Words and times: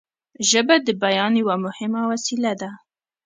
ژبه 0.49 0.75
د 0.85 0.87
بیان 1.03 1.31
یوه 1.41 1.55
مهمه 1.65 2.01
وسیله 2.11 2.53
ده 2.61 2.71